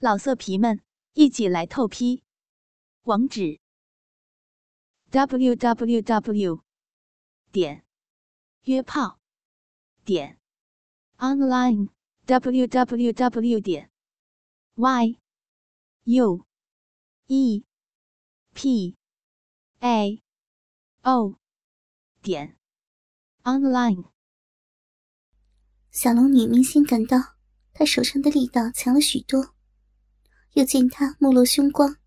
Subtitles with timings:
[0.00, 0.80] 老色皮们，
[1.14, 2.22] 一起来透批！
[3.02, 3.58] 网址
[5.10, 6.62] ：w w w
[7.50, 7.84] 点
[8.62, 9.18] 约炮
[10.04, 10.38] 点
[11.16, 11.88] online
[12.26, 13.90] w w w 点
[14.76, 15.18] y
[16.04, 16.46] u
[17.26, 17.64] e
[18.54, 18.96] p
[19.80, 20.22] a
[21.02, 21.40] o
[22.22, 22.56] 点
[23.42, 24.12] online。
[25.90, 27.34] 小龙女明显感到
[27.72, 29.57] 她手上的力道强了许多。
[30.58, 31.98] 又见他目露凶光，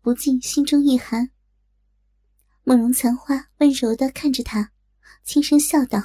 [0.00, 1.30] 不禁心中一寒。
[2.64, 4.72] 慕容残花温柔的看着他，
[5.22, 6.02] 轻声笑道：“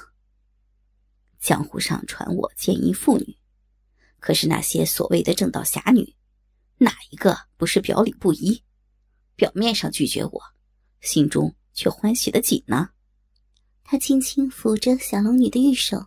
[1.42, 3.40] 江湖上传我奸淫妇女，
[4.20, 6.16] 可是那些所谓的正道侠女，
[6.78, 8.64] 哪一个不是表里不一？
[9.36, 10.40] 表面上拒绝我，
[11.02, 12.92] 心中却欢喜的紧呢？”
[13.84, 16.06] 他轻轻抚着小龙女的玉手，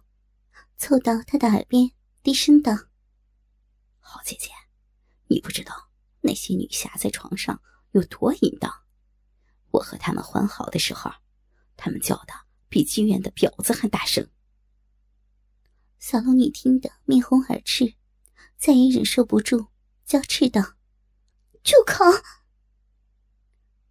[0.79, 1.91] 凑到她的耳边，
[2.23, 2.73] 低声道
[3.99, 4.51] ：“好姐姐。”
[5.29, 5.91] 你不知道
[6.21, 7.61] 那些女侠在床上
[7.93, 8.73] 有多淫荡，
[9.71, 11.11] 我和他们欢好的时候，
[11.77, 12.33] 他们叫的
[12.69, 14.29] 比妓院的婊子还大声。
[15.99, 17.95] 小龙女听得面红耳赤，
[18.57, 19.69] 再也忍受不住，
[20.05, 20.63] 娇斥道
[21.65, 22.05] ：“住口！”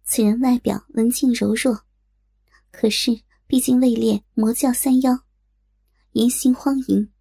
[0.04, 1.84] 此人外表文静柔弱，
[2.70, 5.24] 可是毕竟位列魔教三妖，
[6.12, 7.12] 言行荒淫，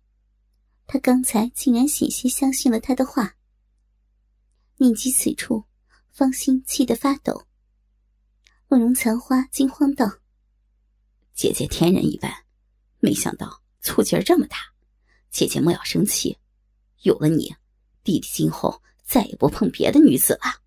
[0.88, 3.36] 他刚才竟然险些相信了他的话。
[4.78, 5.64] 念及此处，
[6.12, 7.46] 芳心气得发抖。
[8.68, 10.20] 慕容残花惊慌道
[11.34, 12.46] ：“姐姐天人一般，
[13.00, 14.58] 没想到醋劲儿这么大。
[15.30, 16.38] 姐姐莫要生气，
[17.04, 17.56] 有了你，
[18.04, 20.62] 弟弟今后再也不碰别的女子了。”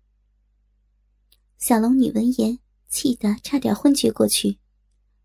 [1.59, 4.57] 小龙女闻言，气得差点昏厥过去。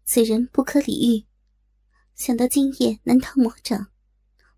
[0.04, 1.24] 此人不可理喻，
[2.14, 3.88] 想到今夜难逃魔掌，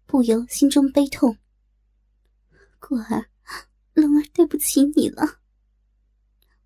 [0.07, 1.39] 不由心中悲痛。
[2.81, 3.31] 果儿。
[3.97, 5.41] 龙儿，对不起你了。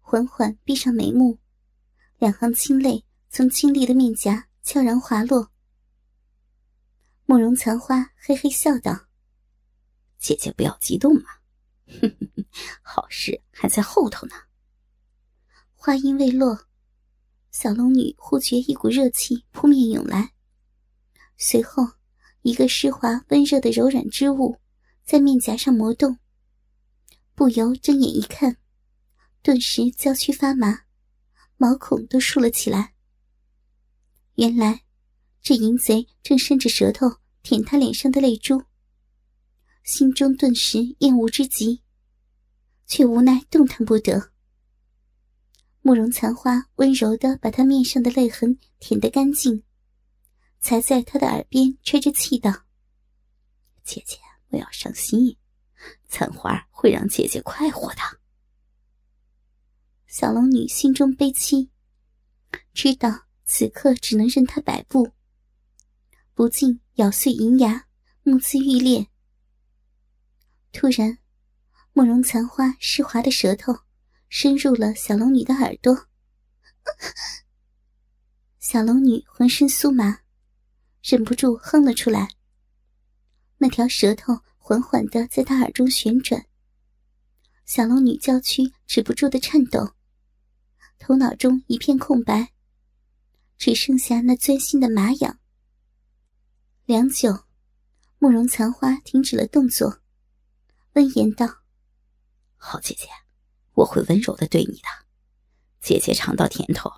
[0.00, 1.38] 缓缓闭上眉目，
[2.18, 5.52] 两行清泪从清丽的面颊悄然滑落。
[7.26, 9.06] 慕容残花嘿嘿笑道
[10.18, 11.30] ：“姐姐不要激动嘛，
[12.82, 14.34] 好事还在后头呢。”
[15.76, 16.66] 话音未落，
[17.52, 20.32] 小龙女忽觉一股热气扑面涌来，
[21.38, 21.86] 随后
[22.42, 24.58] 一个湿滑温热的柔软之物
[25.04, 26.18] 在面颊上磨动。
[27.40, 28.58] 不由睁眼一看，
[29.40, 30.80] 顿时娇躯发麻，
[31.56, 32.92] 毛孔都竖了起来。
[34.34, 34.82] 原来，
[35.40, 38.62] 这淫贼正伸着舌头舔他脸上的泪珠。
[39.84, 41.82] 心中顿时厌恶之极，
[42.86, 44.32] 却无奈动弹不得。
[45.80, 49.64] 慕容残花温柔的把他面上的泪痕舔得干净，
[50.60, 52.66] 才在他的耳边吹着气道
[53.82, 54.18] ：“姐姐，
[54.50, 55.38] 不要伤心。”
[56.08, 58.00] 残花会让姐姐快活的。
[60.06, 61.70] 小龙女心中悲戚，
[62.74, 65.12] 知道此刻只能任他摆布，
[66.34, 67.86] 不禁咬碎银牙，
[68.22, 69.06] 目眦欲裂。
[70.72, 71.18] 突然，
[71.92, 73.80] 慕容残花湿滑的舌头
[74.28, 76.08] 伸入了小龙女的耳朵，
[78.58, 80.20] 小龙女浑身酥麻，
[81.02, 82.28] 忍不住哼了出来。
[83.58, 84.40] 那条舌头。
[84.70, 86.46] 缓缓的在他耳中旋转，
[87.66, 89.94] 小龙女娇躯止不住的颤抖，
[90.96, 92.52] 头脑中一片空白，
[93.58, 95.40] 只剩下那钻心的麻痒。
[96.84, 97.46] 良久，
[98.20, 100.02] 慕容残花停止了动作，
[100.92, 101.48] 温言道
[102.56, 103.08] ：“好姐姐，
[103.74, 104.86] 我会温柔的对你的。
[105.80, 106.88] 姐姐尝到甜头，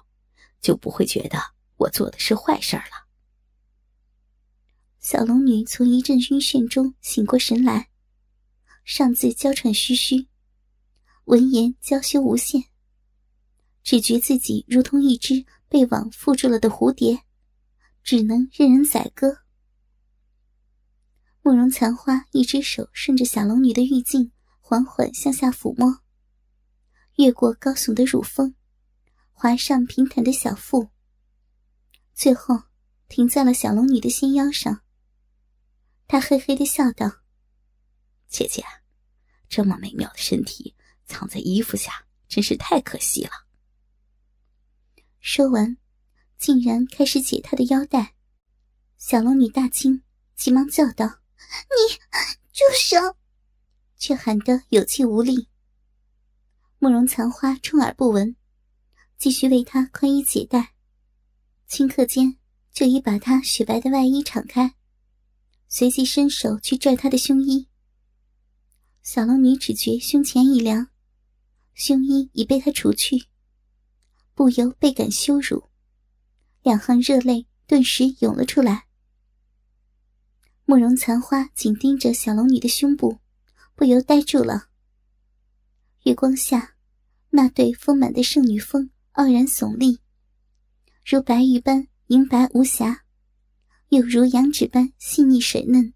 [0.60, 1.38] 就不会觉得
[1.78, 3.01] 我做的是坏事了。”
[5.02, 7.90] 小龙女从一阵晕眩中醒过神来，
[8.84, 10.28] 上自娇喘吁吁，
[11.24, 12.62] 闻言娇羞无限，
[13.82, 17.24] 只觉自己如同一只被网缚住了的蝴蝶，
[18.04, 19.38] 只能任人宰割。
[21.42, 24.30] 慕容残花一只手顺着小龙女的玉颈
[24.60, 25.98] 缓缓向下抚摸，
[27.16, 28.54] 越过高耸的乳峰，
[29.32, 30.90] 滑上平坦的小腹，
[32.14, 32.62] 最后
[33.08, 34.81] 停在了小龙女的纤腰上。
[36.12, 37.10] 他嘿嘿的笑道
[38.28, 38.62] ：“姐姐，
[39.48, 40.76] 这么美妙的身体
[41.06, 43.30] 藏在衣服下，真是太可惜了。”
[45.20, 45.78] 说完，
[46.36, 48.14] 竟然开始解他的腰带。
[48.98, 50.02] 小龙女大惊，
[50.36, 51.06] 急忙叫道
[51.72, 51.96] ：“你
[52.52, 53.16] 住手！”
[53.96, 55.48] 却喊得有气无力。
[56.78, 58.36] 慕容残花充耳不闻，
[59.16, 60.74] 继续为他宽衣解带，
[61.70, 62.36] 顷刻间
[62.70, 64.74] 就已把他雪白的外衣敞开。
[65.74, 67.66] 随即伸手去拽他的胸衣，
[69.02, 70.88] 小龙女只觉胸前一凉，
[71.72, 73.24] 胸衣已被他除去，
[74.34, 75.70] 不由倍感羞辱，
[76.60, 78.84] 两行热泪顿时涌了出来。
[80.66, 83.20] 慕容残花紧盯着小龙女的胸部，
[83.74, 84.68] 不由呆住了。
[86.02, 86.74] 月光下，
[87.30, 90.00] 那对丰满的圣女峰傲然耸立，
[91.02, 93.06] 如白玉般莹白无瑕，
[93.92, 95.92] 又如羊脂般细腻水嫩。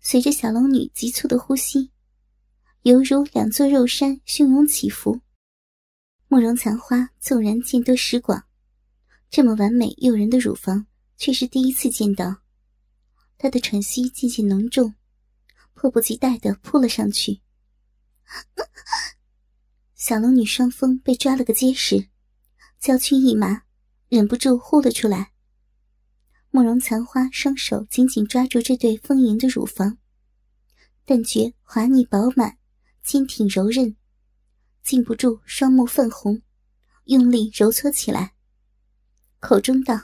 [0.00, 1.90] 随着小龙女急促的呼吸，
[2.82, 5.20] 犹如两座肉山汹涌起伏。
[6.28, 8.44] 慕容残花纵然见多识广，
[9.28, 10.86] 这么完美诱人的乳房
[11.16, 12.42] 却是第一次见到。
[13.38, 14.94] 他的喘息渐渐浓重，
[15.72, 17.40] 迫不及待的扑了上去。
[19.96, 22.08] 小龙女双峰被抓了个结实，
[22.78, 23.64] 娇躯一麻，
[24.08, 25.33] 忍不住呼了出来。
[26.54, 29.98] 慕容残花双手紧紧抓住这对丰盈的乳房，
[31.04, 32.58] 但觉滑腻饱满，
[33.02, 33.96] 坚挺柔韧，
[34.80, 36.42] 禁不住双目泛红，
[37.06, 38.36] 用力揉搓起来，
[39.40, 40.00] 口中道：“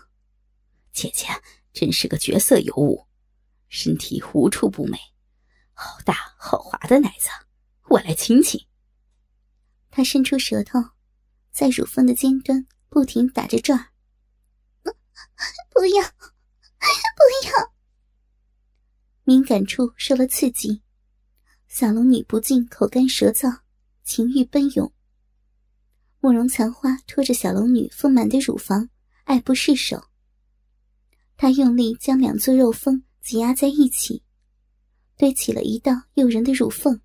[0.93, 1.29] 姐姐
[1.73, 3.07] 真是个绝色尤物。”
[3.71, 4.99] 身体无处不美，
[5.73, 7.29] 好大好滑的奶子，
[7.91, 8.61] 我来亲亲。
[9.89, 10.81] 他伸出舌头，
[11.53, 13.87] 在乳峰的尖端不停打着转儿。
[15.73, 16.03] 不要，
[17.17, 17.73] 不要！
[19.25, 20.83] 敏感处受了刺激，
[21.69, 23.61] 小龙女不禁口干舌燥，
[24.03, 24.93] 情欲奔涌。
[26.21, 28.89] 慕容残花拖着小龙女丰满的乳房，
[29.25, 30.03] 爱不释手。
[31.37, 33.03] 他用力将两座肉峰。
[33.23, 34.25] 挤压在一起，
[35.19, 37.03] 堆起了一道诱人的乳缝，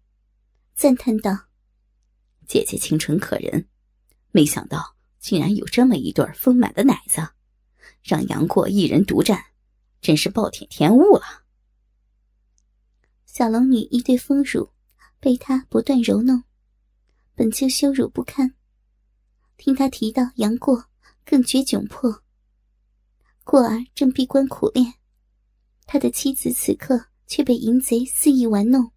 [0.73, 1.37] 赞叹道
[2.47, 3.67] ：“姐姐清纯可人，
[4.31, 7.21] 没想到竟然有这么一对丰满的奶子，
[8.01, 9.43] 让杨过一人独占，
[10.05, 11.45] 真是暴殄天物了！”
[13.25, 14.69] 小龙女一对丰乳
[15.19, 16.43] 被他不断揉弄，
[17.33, 18.53] 本就羞辱不堪，
[19.57, 20.85] 听他提到杨过，
[21.25, 22.21] 更觉窘迫。
[23.43, 24.93] 过儿正闭关苦练。
[25.87, 28.91] 他的妻子此刻却被淫贼肆意玩弄，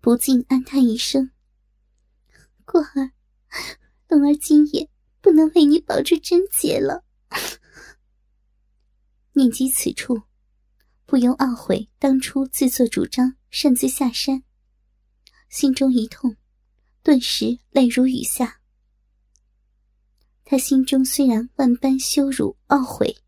[0.00, 1.32] 不禁暗叹一声
[2.64, 3.10] ：“过儿，
[4.08, 4.88] 龙儿今夜
[5.20, 7.04] 不能为你保住贞洁了。”
[9.36, 10.22] 念及此处，
[11.04, 14.42] 不由懊悔当初自作主张擅自下山，
[15.48, 16.34] 心中一痛，
[17.02, 18.60] 顿时泪如雨下。
[20.44, 23.18] 他心中虽然万般羞辱懊悔，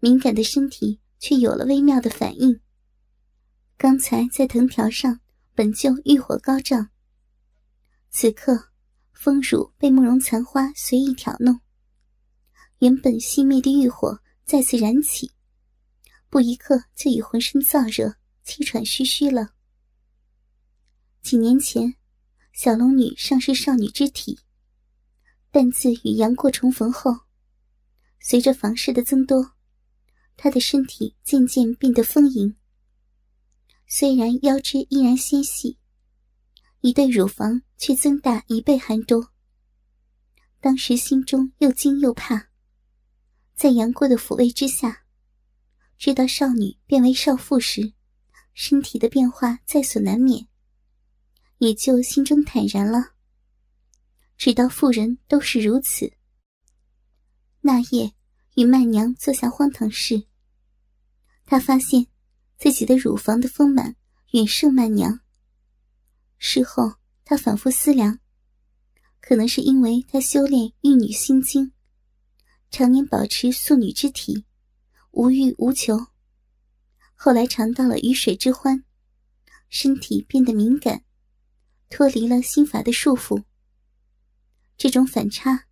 [0.00, 1.00] 敏感的身体。
[1.20, 2.58] 却有了微妙的反应。
[3.76, 5.20] 刚才在藤条上
[5.54, 6.88] 本就欲火高涨，
[8.08, 8.70] 此刻
[9.12, 11.60] 风乳被慕容残花随意挑弄，
[12.78, 15.30] 原本熄灭的欲火再次燃起，
[16.28, 19.54] 不一刻就已浑身燥热、气喘吁吁了。
[21.22, 21.94] 几年前，
[22.52, 24.40] 小龙女尚是少女之体，
[25.52, 27.12] 但自与杨过重逢后，
[28.18, 29.52] 随着房事的增多。
[30.36, 32.56] 她的身体渐渐变得丰盈，
[33.86, 35.78] 虽然腰肢依然纤细，
[36.80, 39.30] 一对乳房却增大一倍还多。
[40.58, 42.49] 当时心中又惊又怕，
[43.60, 45.04] 在杨过的抚慰之下，
[45.98, 47.92] 知道少女变为少妇时，
[48.54, 50.48] 身体的变化在所难免，
[51.58, 53.10] 也就心中坦然了。
[54.38, 56.10] 知道妇人都是如此。
[57.60, 58.14] 那夜
[58.54, 60.24] 与曼娘做下荒唐事。
[61.44, 62.06] 他发现
[62.56, 63.94] 自己的乳房的丰满
[64.30, 65.20] 远胜曼娘。
[66.38, 66.94] 事后，
[67.26, 68.20] 他反复思量，
[69.20, 71.72] 可能是因为他修炼玉女心经，
[72.70, 74.44] 常年保持素女之体，
[75.10, 76.06] 无欲无求。
[77.16, 78.84] 后来尝到了鱼水之欢，
[79.68, 81.04] 身体变得敏感，
[81.88, 83.42] 脱离了心法的束缚。
[84.76, 85.66] 这种反差，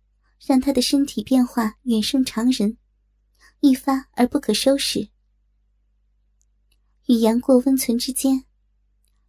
[0.45, 2.77] 让他的身体变化远胜常人，
[3.61, 5.09] 一发而不可收拾。
[7.07, 8.43] 与杨过温存之间，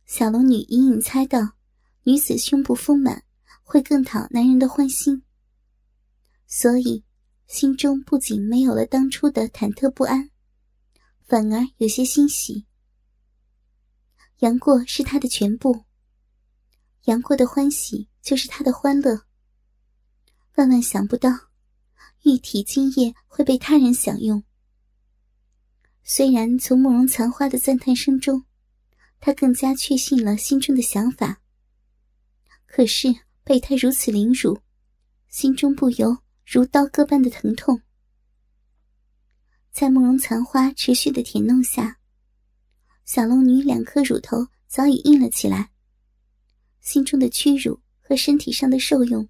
[0.05, 1.53] 小龙女隐隐猜到，
[2.03, 3.25] 女子胸部丰满
[3.63, 5.23] 会更讨男人的欢心，
[6.47, 7.05] 所以
[7.51, 10.31] 心中不仅没有了当初的忐忑不安，
[11.27, 12.65] 反而有些欣喜。
[14.39, 15.85] 杨过是她的全部，
[17.07, 19.23] 杨过的欢喜就是她的欢乐。
[20.55, 21.29] 万万想不到，
[22.23, 24.45] 玉体今夜会被他人享用。
[26.05, 28.45] 虽然从慕容残花的赞叹声中，
[29.19, 31.43] 他更加确信了心中的想法。
[32.65, 34.61] 可是被他如此凌辱，
[35.29, 36.17] 心中不由
[36.53, 37.81] 如刀割般的疼痛。
[39.71, 42.01] 在慕容残花持续的舔弄下，
[43.05, 45.71] 小龙女两颗乳头早已硬了起来，
[46.81, 49.29] 心中的屈辱和身体上的受用，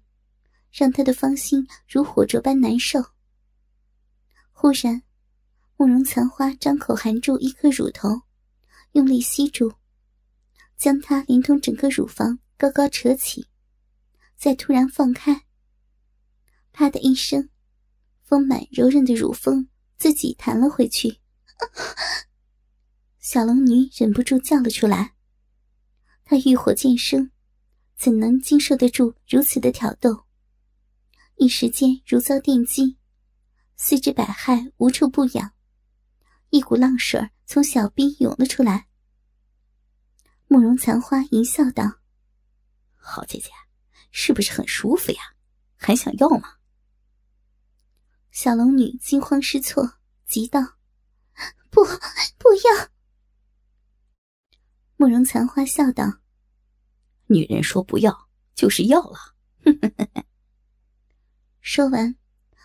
[0.71, 2.99] 让她的芳心如火灼般难受。
[4.51, 5.03] 忽然，
[5.77, 8.23] 慕容残花张口含住一颗乳头，
[8.93, 9.75] 用力吸住，
[10.75, 13.45] 将它连同整个乳房高高扯起，
[14.35, 15.43] 再突然放开。
[16.71, 17.49] 啪的一声，
[18.23, 21.19] 丰满柔韧的乳峰自己弹了回去。
[23.19, 25.13] 小龙女忍不住叫了出来。
[26.23, 27.29] 她欲火渐生，
[27.97, 30.25] 怎能经受得住如此的挑逗？
[31.35, 32.97] 一时间如遭电击。
[33.75, 35.53] 四肢百骸，无处不痒，
[36.51, 38.87] 一股浪水从小臂涌了出来。
[40.47, 41.99] 慕容残花淫笑道
[42.95, 43.49] ：“好姐姐，
[44.11, 45.19] 是不是很舒服呀？
[45.75, 46.57] 还想要吗？”
[48.31, 50.77] 小龙女惊慌失措，急道
[51.69, 51.83] ：“不，
[52.37, 52.89] 不要！”
[54.97, 56.21] 慕容残花笑道
[57.27, 59.35] ：“女人说不要，就是要了。
[61.61, 62.15] ”说完。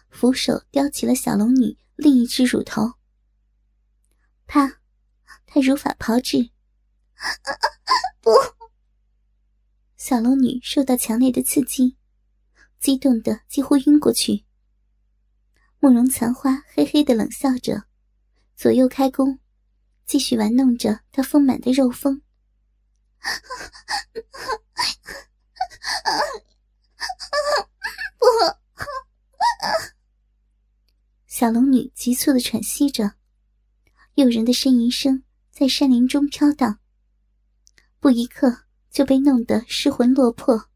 [0.08, 2.94] 扶手叼起了小龙女另一只乳头，
[4.46, 4.80] 啪！
[5.44, 6.52] 他如法炮制，
[8.23, 8.30] 不！
[9.99, 11.99] 小龙女受到强烈的刺激，
[12.80, 14.45] 激动的几乎晕过去。
[15.87, 17.85] 慕容残花嘿嘿的冷笑着，
[18.57, 19.38] 左右开弓，
[20.05, 22.23] 继续玩弄着她丰满的肉峰。
[28.19, 28.26] 不！
[31.28, 33.12] 小龙女急促的喘息着，
[34.14, 36.81] 诱人的呻吟声在山林中飘荡。
[38.00, 40.69] 不一刻就被弄得失魂落魄，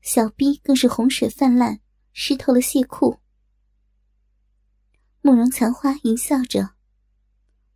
[0.00, 1.80] 小逼更是洪水泛滥，
[2.14, 3.20] 湿透了亵裤。
[5.26, 6.74] 慕容残花淫笑着，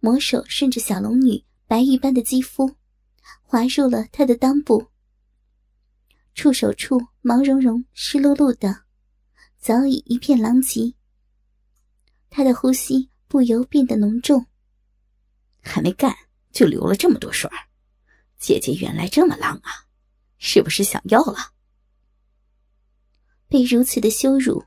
[0.00, 2.76] 魔手顺着小龙女白玉般的肌肤，
[3.42, 4.88] 滑入了她的裆部。
[6.34, 8.82] 触手处毛茸茸、湿漉漉的，
[9.56, 10.92] 早已一片狼藉。
[12.28, 14.44] 他的呼吸不由变得浓重。
[15.62, 16.14] 还没干
[16.52, 17.50] 就流了这么多水，
[18.38, 19.88] 姐姐原来这么浪啊！
[20.36, 21.54] 是不是想要了？
[23.48, 24.62] 被如此的羞辱，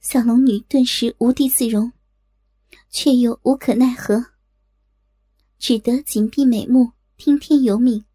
[0.00, 1.92] 小龙女顿时无地自容，
[2.88, 4.32] 却又无可奈何，
[5.58, 8.06] 只得紧闭美目，听天由命。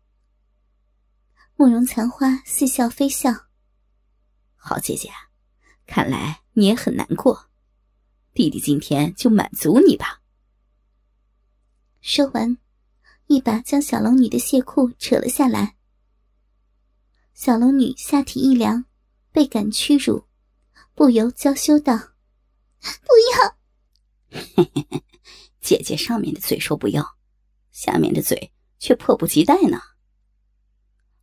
[1.56, 3.32] 慕容残花似笑非笑
[4.58, 5.12] ：“好姐姐，
[5.86, 7.52] 看来你也很难过。”
[8.34, 10.24] 弟弟今天就满足你吧。
[12.02, 12.58] 说完，
[13.28, 15.78] 一把将小龙女的亵裤扯了下来。
[17.36, 18.86] 小龙女下体一凉，
[19.32, 20.26] 倍感屈辱，
[20.96, 21.98] 不由娇羞道
[22.80, 24.42] ：“不要！”
[25.60, 27.18] 姐姐上面的嘴说不要，
[27.72, 29.78] 下面的嘴却迫不及待呢。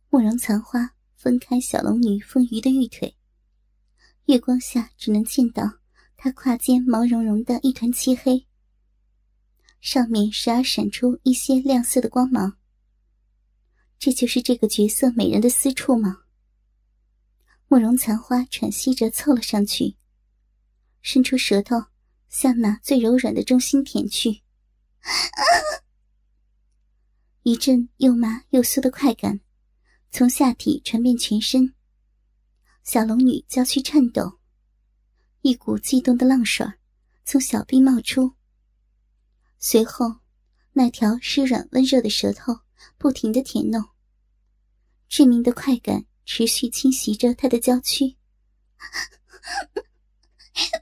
[0.09, 3.17] 慕容残花分开小龙女丰腴的玉腿，
[4.25, 5.79] 月光下只能见到。
[6.15, 8.47] 她胯间毛茸茸的一团漆黑，
[9.81, 12.57] 上面时而闪出一些亮色的光芒。
[13.99, 16.22] 这就是这个绝色美人的私处吗？
[17.67, 19.95] 慕容残花喘息着凑了上去，
[21.01, 21.85] 伸出舌头
[22.29, 24.41] 向那最柔软的中心舔去。
[27.41, 29.41] 一阵又麻又酥的快感
[30.11, 31.73] 从下体传遍全身，
[32.83, 34.39] 小龙女娇躯颤抖。
[35.41, 36.65] 一股悸动的浪水
[37.25, 38.33] 从小臂冒出，
[39.59, 40.19] 随后，
[40.71, 42.61] 那条湿软温热的舌头
[42.97, 43.83] 不停的舔弄，
[45.09, 48.15] 致命的快感持续侵袭着他的娇躯。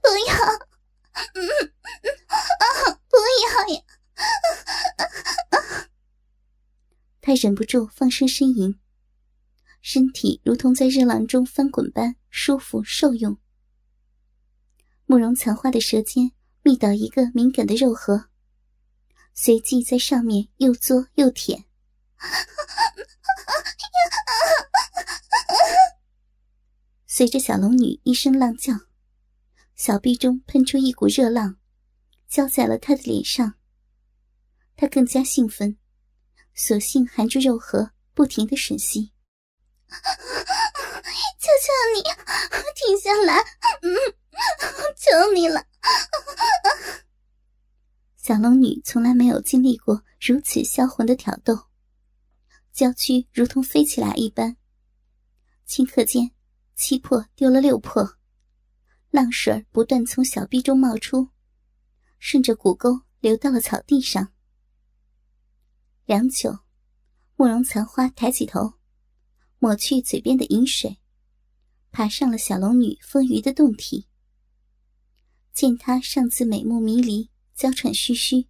[0.01, 0.36] 不要，
[3.10, 3.81] 不要呀！
[7.21, 8.77] 他忍不住放声呻吟，
[9.81, 13.38] 身体如同在热浪中翻滚般舒服受用。
[15.05, 16.33] 慕容残花的舌尖
[16.63, 18.29] 觅到一个敏感的肉核，
[19.33, 21.65] 随即在上面又嘬又舔。
[27.08, 28.74] 随着小龙女一声浪叫，
[29.75, 31.58] 小臂中喷出一股热浪，
[32.27, 33.56] 浇在了他的脸上。
[34.75, 35.77] 他更加兴奋，
[36.53, 39.12] 索性含住肉核，不停的吮吸。
[41.41, 42.03] 求求你
[42.75, 43.39] 停下来！
[43.82, 44.15] 嗯。
[44.96, 45.65] 求你了，
[48.15, 51.68] 小龙女从来没有经历过如此销魂的挑逗，
[52.72, 54.56] 娇躯如同飞起来一般。
[55.72, 56.30] 顷刻间，
[56.75, 58.18] 七魄丢了六魄，
[59.10, 61.30] 浪水不断从小臂中冒出，
[62.20, 64.34] 顺着骨沟流到了草地上。
[66.04, 66.60] 良久，
[67.38, 68.74] 慕容残花抬起头，
[69.60, 71.00] 抹去嘴边的饮水，
[71.90, 74.10] 爬上了小龙女丰腴的胴体。
[75.54, 78.46] 见她上自美目迷离，娇喘吁吁，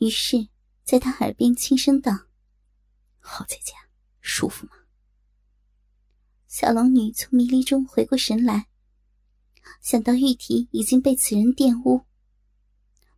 [0.00, 0.48] 于是
[0.82, 2.26] 在她耳边轻声道
[3.20, 3.72] ：“好姐姐，
[4.20, 4.72] 舒服吗？”
[6.56, 8.68] 小龙女从迷离中回过神来，
[9.80, 12.06] 想到玉体已经被此人玷污，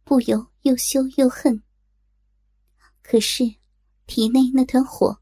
[0.04, 1.62] 不由又羞又恨。
[3.02, 3.56] 可是
[4.06, 5.20] 体内那团火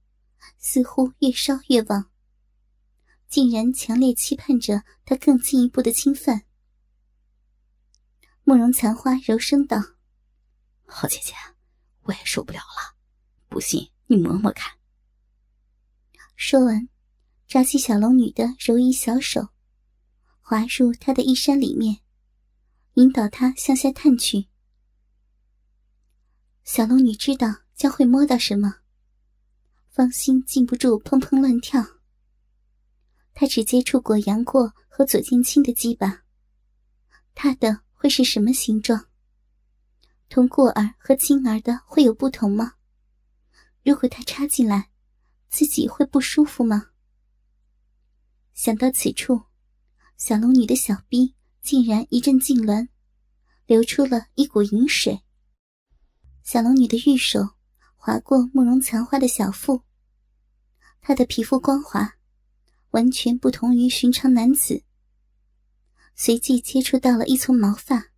[0.59, 2.09] 似乎越烧越旺，
[3.27, 6.45] 竟然强烈期盼着他更进一步的侵犯。
[8.45, 9.83] 慕容残花柔声道
[10.87, 11.35] ：“好姐姐，
[12.03, 12.95] 我也受不了了，
[13.49, 14.79] 不信你摸摸看。”
[16.39, 16.89] 说完，
[17.47, 19.49] 抓起小龙女的柔衣小手，
[20.41, 21.99] 滑入她的衣衫里面，
[22.95, 24.49] 引导她向下探去。
[26.65, 28.77] 小龙女知道将会摸到什么，
[29.89, 31.85] 芳心禁不住砰砰乱跳。
[33.33, 36.25] 她只接触过杨过和左剑清的鸡巴，
[37.35, 37.85] 她的。
[37.97, 39.07] 会是什么形状？
[40.29, 42.75] 同过儿和青儿的会有不同吗？
[43.83, 44.91] 如果他插进来，
[45.49, 46.91] 自己会不舒服吗？
[48.55, 49.43] 想到此处，
[50.17, 52.87] 小龙女的小臂竟然一阵痉挛，
[53.67, 55.21] 流出了一股淫水。
[56.45, 57.41] 小龙女的玉手
[57.97, 59.83] 划过慕容残花的小腹，
[61.01, 62.17] 她的皮肤光滑，
[62.93, 64.85] 完全不同于寻常男子。
[66.15, 68.13] 随即接触到了一丛毛发，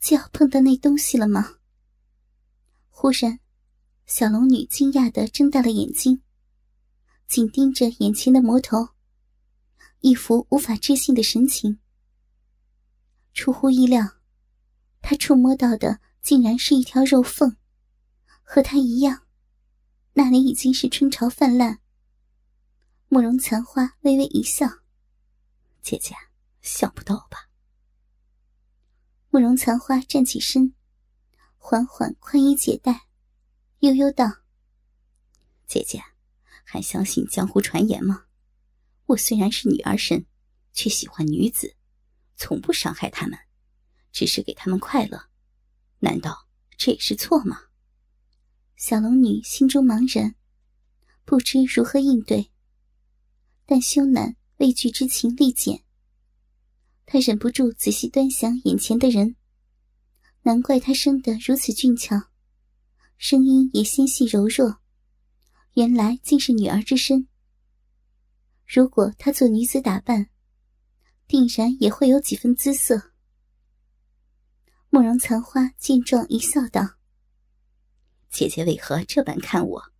[0.00, 1.56] 就要碰到那东西了吗？
[2.90, 3.40] 忽然，
[4.06, 6.22] 小龙女惊讶的睁大了眼睛，
[7.26, 8.90] 紧盯着眼前的魔头，
[10.00, 11.78] 一副无法置信的神情。
[13.32, 14.18] 出乎意料，
[15.02, 17.56] 他触摸到的竟然是一条肉缝，
[18.42, 19.26] 和他一样，
[20.14, 21.80] 那里已经是春潮泛滥。
[23.08, 24.66] 慕容残花微微一笑
[25.82, 26.14] ：“姐姐。”
[26.66, 27.48] 想不到吧？
[29.30, 30.74] 慕容残花站起身，
[31.58, 33.06] 缓缓宽衣解带，
[33.78, 34.38] 悠悠道
[35.68, 36.02] ：“姐姐，
[36.64, 38.25] 还相信江湖传言吗？
[39.06, 40.26] 我虽然是女儿身，
[40.72, 41.74] 却喜欢女子，
[42.36, 43.38] 从不伤害他们，
[44.12, 45.28] 只是给他们快乐。
[46.00, 47.58] 难道这也是错吗？”
[48.76, 50.34] 小龙女心中茫然，
[51.24, 52.50] 不知如何应对，
[53.64, 55.82] 但羞赧畏惧之情立减。
[57.06, 59.36] 他忍不住仔细端详眼前的人，
[60.42, 62.30] 难怪他生得如此俊俏，
[63.16, 64.78] 声音也纤细柔弱，
[65.74, 67.28] 原来竟是女儿之身。
[68.66, 70.28] 如果她做女子打扮，
[71.28, 73.12] 定然也会有几分姿色。
[74.90, 76.96] 慕容残花见状一笑，道
[78.30, 79.92] ：“姐姐为何这般看我？”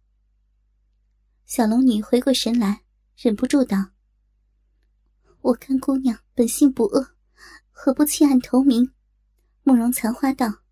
[1.47, 2.83] 小龙女回过神来，
[3.17, 3.91] 忍不住道。
[5.43, 7.15] 我看姑娘本性不恶，
[7.71, 8.93] 何不弃暗投明？
[9.63, 10.63] 慕容残花道：“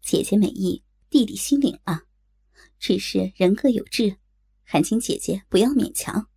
[0.00, 2.04] 姐姐美意，弟弟心领啊，
[2.78, 4.16] 只是人各有志，
[4.62, 6.28] 还请姐姐不要勉强。”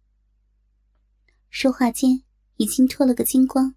[1.55, 2.23] 说话间，
[2.57, 3.75] 已经脱了个精光。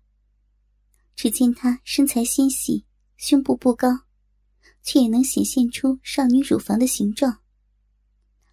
[1.15, 2.87] 只见她身材纤细，
[3.19, 3.89] 胸部不高，
[4.83, 7.43] 却也能显现出少女乳房的形状。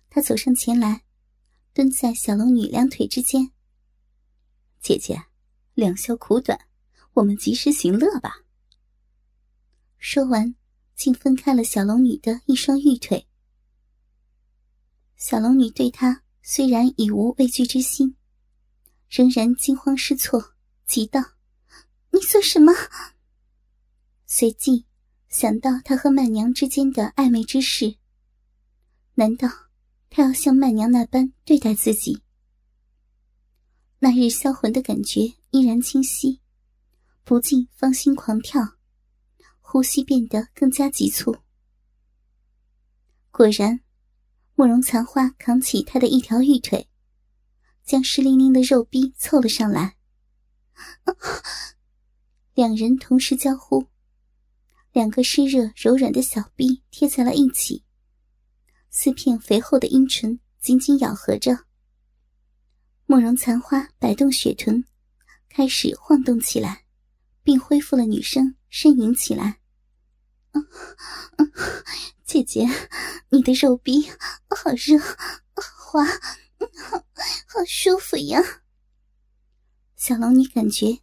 [0.09, 1.05] 她走上前来，
[1.73, 3.49] 蹲在小龙女两腿之间。
[4.81, 5.23] 姐姐，
[5.73, 6.59] 两宵苦短，
[7.13, 8.43] 我们及时行乐吧。
[9.99, 10.53] 说完，
[10.95, 13.25] 竟分开了小龙女的一双玉腿。
[15.15, 18.17] 小龙女对他虽然已无畏惧之心，
[19.15, 20.55] 仍然惊慌失措，
[20.87, 21.21] 急道
[22.09, 22.73] ：“你做什么？”
[24.25, 24.87] 随即
[25.29, 27.97] 想到他和曼娘之间的暧昧之事，
[29.13, 29.47] 难道
[30.09, 32.23] 他要像曼娘那般对待自己？
[33.99, 36.41] 那日销魂的感觉依然清晰，
[37.23, 38.77] 不禁芳心狂跳，
[39.61, 41.37] 呼吸变得更加急促。
[43.29, 43.79] 果然，
[44.55, 46.89] 慕容残花扛起他的一条玉腿，
[47.83, 49.95] 将湿淋淋的肉逼凑了上来。
[52.53, 53.87] 两人同时交呼，
[54.91, 57.83] 两个湿热柔软的小臂贴在了一起，
[58.89, 61.65] 四片肥厚的阴唇紧紧咬合着。
[63.05, 64.85] 慕容残花摆动雪臀，
[65.49, 66.85] 开始晃动起来，
[67.43, 69.59] 并恢复了女声，呻吟起来
[72.23, 72.67] ：“姐姐，
[73.29, 74.09] 你的肉臂
[74.49, 74.97] 好热，
[75.55, 76.05] 滑，
[77.47, 78.41] 好舒服呀！”
[79.95, 80.99] 小龙女感觉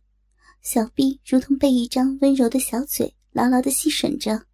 [0.61, 4.47] 小臂如同被一张温柔的小嘴牢牢的吸吮着，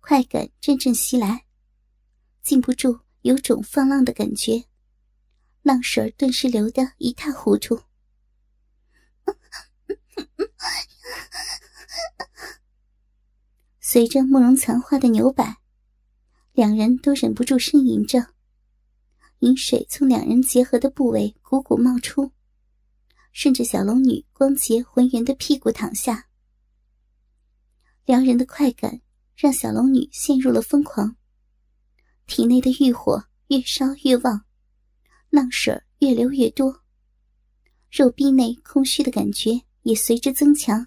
[0.00, 1.44] 快感阵阵袭来，
[2.42, 4.64] 禁不住有种放浪的感觉。
[5.62, 7.82] 浪水顿时流得一塌糊涂。
[13.78, 15.58] 随着慕容残花的扭摆，
[16.52, 18.32] 两人都忍不住呻吟着，
[19.40, 22.32] 饮水从两人结合的部位汩汩冒出，
[23.32, 26.26] 顺着小龙女光洁浑圆的屁股淌下。
[28.04, 29.00] 撩人的快感
[29.34, 31.16] 让小龙女陷入了疯狂，
[32.26, 34.44] 体内的欲火越烧越旺，
[35.30, 36.82] 浪水越流越多，
[37.90, 40.86] 肉壁内空虚的感觉也随之增强。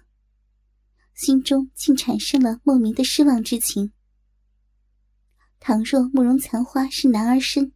[1.14, 3.92] 心中竟产生了莫名的失望之情。
[5.58, 7.72] 倘若慕容残花是男儿身，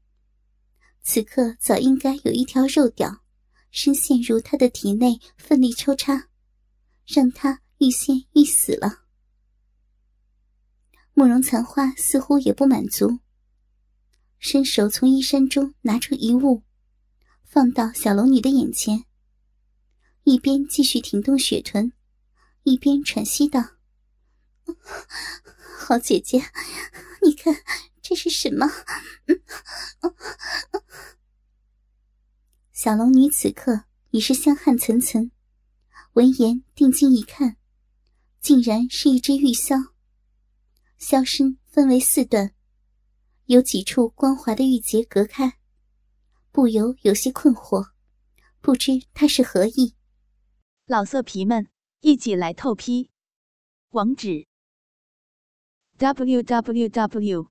[1.11, 3.23] 此刻早应该有一条肉屌
[3.71, 6.29] 深陷入他的体内，奋力抽插，
[7.07, 9.05] 让他欲仙欲死了。
[11.15, 13.21] 慕容残花似乎也不满足，
[14.39, 16.63] 伸手从衣衫中拿出一物，
[17.43, 19.07] 放到小龙女的眼前，
[20.25, 21.91] 一边继续挺动雪臀。
[22.65, 23.79] 一边喘息道
[25.79, 26.45] ：“好姐姐，
[27.23, 27.57] 你看
[28.09, 28.67] 这是什么？”
[32.73, 35.31] 小龙女此刻已是香汗涔涔，
[36.15, 37.59] 闻言定睛一看，
[38.41, 39.91] 竟然是一只玉箫。
[40.99, 42.55] 箫身分为四段，
[43.45, 45.59] 有几处光滑的玉节隔开，
[46.51, 47.91] 不由有些困惑，
[48.63, 49.95] 不知他是何意。
[50.87, 51.69] 老色皮们。
[52.01, 53.11] 一起来透批，
[53.89, 54.47] 网址
[55.97, 57.51] ：w w w